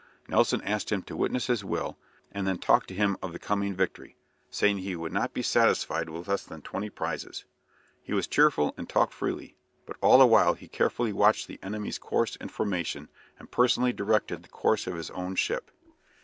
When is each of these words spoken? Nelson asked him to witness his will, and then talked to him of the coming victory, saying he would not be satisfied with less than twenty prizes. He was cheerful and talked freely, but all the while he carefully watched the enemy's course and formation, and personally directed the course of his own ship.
Nelson 0.27 0.63
asked 0.63 0.91
him 0.91 1.03
to 1.03 1.15
witness 1.15 1.45
his 1.45 1.63
will, 1.63 1.95
and 2.31 2.47
then 2.47 2.57
talked 2.57 2.87
to 2.87 2.95
him 2.95 3.17
of 3.21 3.33
the 3.33 3.37
coming 3.37 3.75
victory, 3.75 4.15
saying 4.49 4.79
he 4.79 4.95
would 4.95 5.11
not 5.11 5.31
be 5.31 5.43
satisfied 5.43 6.09
with 6.09 6.27
less 6.27 6.43
than 6.43 6.63
twenty 6.63 6.89
prizes. 6.89 7.45
He 8.01 8.11
was 8.11 8.25
cheerful 8.25 8.73
and 8.77 8.89
talked 8.89 9.13
freely, 9.13 9.55
but 9.85 9.97
all 10.01 10.17
the 10.17 10.25
while 10.25 10.55
he 10.55 10.67
carefully 10.67 11.13
watched 11.13 11.47
the 11.47 11.59
enemy's 11.61 11.99
course 11.99 12.35
and 12.41 12.51
formation, 12.51 13.09
and 13.37 13.51
personally 13.51 13.93
directed 13.93 14.41
the 14.41 14.49
course 14.49 14.87
of 14.87 14.95
his 14.95 15.11
own 15.11 15.35
ship. 15.35 15.69